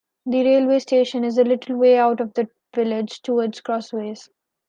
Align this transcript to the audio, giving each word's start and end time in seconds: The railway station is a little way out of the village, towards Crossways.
The 0.25 0.43
railway 0.43 0.79
station 0.79 1.23
is 1.23 1.37
a 1.37 1.43
little 1.43 1.77
way 1.77 1.95
out 1.95 2.19
of 2.19 2.33
the 2.33 2.47
village, 2.73 3.21
towards 3.21 3.61
Crossways. 3.61 4.31